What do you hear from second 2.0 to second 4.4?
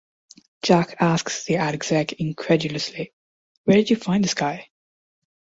incredulously, Where did you find this